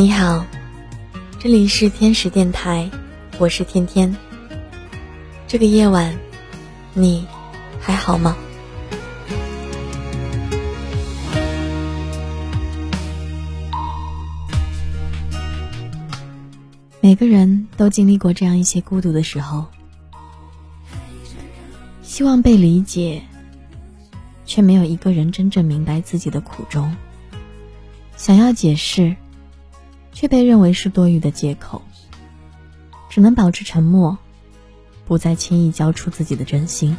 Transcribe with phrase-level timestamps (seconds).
[0.00, 0.46] 你好，
[1.38, 2.90] 这里是天使电台，
[3.38, 4.16] 我是天天。
[5.46, 6.18] 这个夜晚，
[6.94, 7.26] 你
[7.78, 8.34] 还好吗？
[17.02, 19.66] 每个人都经历过这样一些孤独的时候，
[22.00, 23.20] 希望被理解，
[24.46, 26.96] 却没有一个人真正明白自己的苦衷。
[28.16, 29.14] 想要解释，
[30.12, 31.82] 却被认为是多余的借口，
[33.08, 34.18] 只能保持沉默，
[35.06, 36.96] 不再轻易交出自己的真心。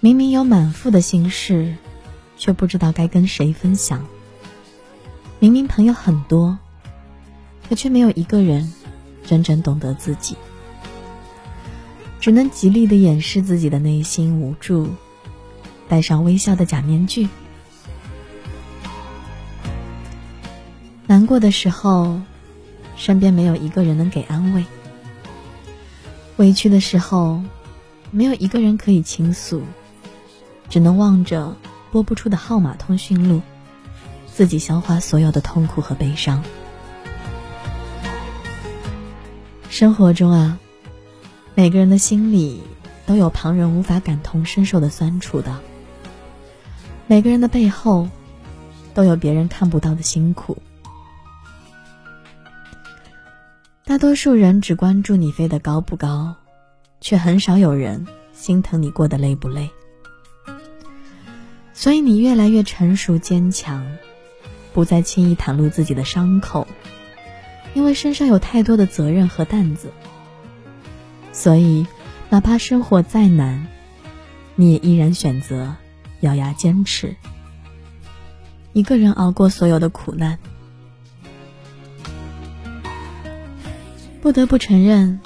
[0.00, 1.76] 明明有满腹的心事，
[2.36, 4.04] 却不知道该跟谁分享。
[5.38, 6.58] 明明朋友很多。
[7.68, 8.70] 可却没有一个人
[9.24, 10.36] 真正懂得自己，
[12.20, 14.90] 只能极力的掩饰自己的内心无助，
[15.88, 17.28] 戴上微笑的假面具。
[21.12, 22.18] 难过的时候，
[22.96, 24.62] 身边没有一个人能给安慰；
[26.38, 27.38] 委屈的时候，
[28.10, 29.60] 没有一个人可以倾诉，
[30.70, 31.54] 只能望着
[31.90, 33.42] 拨不出的号码通讯录，
[34.26, 36.42] 自己消化所有的痛苦和悲伤。
[39.68, 40.58] 生活中啊，
[41.54, 42.62] 每个人的心里
[43.04, 45.60] 都有旁人无法感同身受的酸楚的。
[47.06, 48.08] 每个人的背后，
[48.94, 50.56] 都有别人看不到的辛苦。
[53.92, 56.34] 大多数人只关注你飞得高不高，
[57.02, 59.68] 却很少有人心疼你过得累不累。
[61.74, 63.86] 所以你越来越成熟坚强，
[64.72, 66.66] 不再轻易袒露自己的伤口。
[67.74, 69.92] 因为身上有太多的责任和担子，
[71.34, 71.86] 所以
[72.30, 73.66] 哪怕生活再难，
[74.56, 75.76] 你也依然选择
[76.20, 77.14] 咬牙坚持，
[78.72, 80.38] 一个人熬过所有的苦难。
[84.22, 85.18] 不得不承认，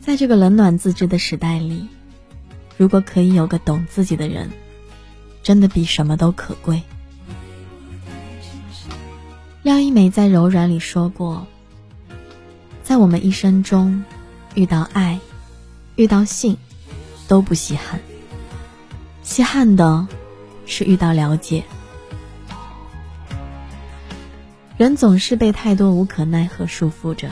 [0.00, 1.88] 在这个冷暖自知的时代里，
[2.76, 4.50] 如果可以有个懂自己的人，
[5.42, 6.82] 真的比什么都可贵。
[9.62, 11.46] 廖一梅在《柔软》里说过。
[12.82, 14.04] 在我们一生中，
[14.54, 15.18] 遇到爱，
[15.96, 16.58] 遇到性，
[17.28, 17.98] 都不稀罕。
[19.22, 20.06] 稀罕的，
[20.66, 21.64] 是遇到了解。
[24.76, 27.30] 人总是被太多无可奈何束缚着，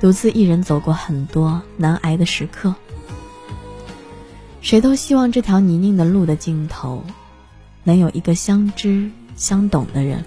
[0.00, 2.74] 独自一人走过很多难挨的时刻。
[4.60, 7.04] 谁都希望这条泥泞的路的尽头，
[7.84, 10.24] 能有一个相知相懂的人，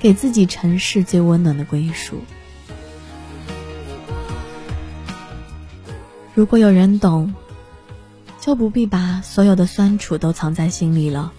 [0.00, 2.20] 给自己尘世最温暖的归属。
[6.34, 7.32] 如果有人懂，
[8.40, 11.32] 就不必把所有的酸楚都藏在心里了。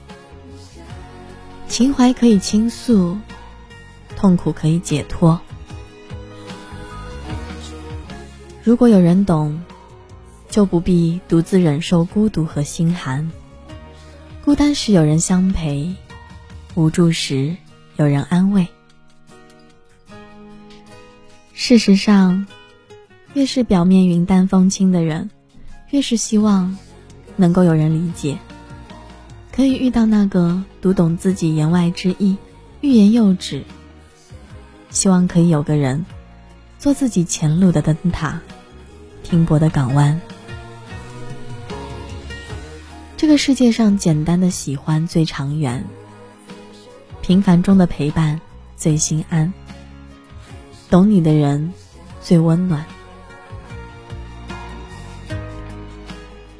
[1.67, 3.17] 情怀可以倾诉，
[4.15, 5.39] 痛苦可以解脱。
[8.67, 9.61] 如果有人懂，
[10.49, 13.31] 就不必独自忍受孤独和心寒。
[14.43, 15.95] 孤单时有人相陪，
[16.75, 17.55] 无助时
[17.95, 18.67] 有人安慰。
[21.53, 22.45] 事实上。
[23.33, 25.29] 越是表面云淡风轻的人，
[25.91, 26.77] 越是希望
[27.35, 28.37] 能够有人理解，
[29.53, 32.35] 可以遇到那个读懂自己言外之意、
[32.81, 33.63] 欲言又止。
[34.89, 36.05] 希望可以有个人
[36.79, 38.41] 做自己前路的灯塔、
[39.29, 40.21] 停泊的港湾。
[43.17, 45.83] 这个世界上，简单的喜欢最长远，
[47.21, 48.39] 平凡中的陪伴
[48.77, 49.53] 最心安，
[50.89, 51.73] 懂你的人
[52.21, 52.85] 最温暖。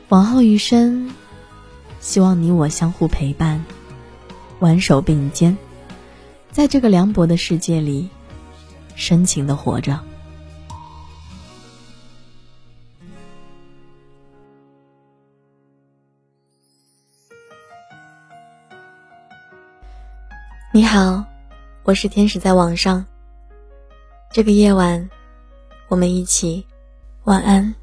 [0.10, 1.10] 往后余生，
[2.02, 3.64] 希望你我相互陪伴，
[4.60, 5.58] 挽手并肩，
[6.52, 8.10] 在这个凉薄的世界里，
[8.94, 10.02] 深情的活着。
[20.74, 21.24] 你好，
[21.84, 23.04] 我是天使，在网上。
[24.30, 25.10] 这个夜晚，
[25.88, 26.68] 我们一起
[27.24, 27.74] 晚安。